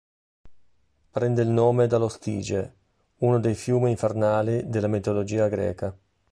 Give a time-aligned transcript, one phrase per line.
[1.11, 2.73] Prende il nome dallo Stige,
[3.17, 5.95] uno dei fiumi infernali della mitologia greca.